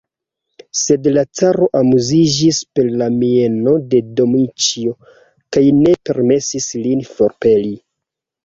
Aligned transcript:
Sed 0.83 1.09
la 1.17 1.23
caro 1.41 1.67
amuziĝis 1.79 2.61
per 2.79 2.89
la 3.01 3.11
mieno 3.17 3.75
de 3.93 4.01
Dmiĉjo 4.21 4.97
kaj 5.57 5.67
ne 5.83 5.95
permesis 6.11 6.69
lin 6.87 7.09
forpeli. 7.13 7.75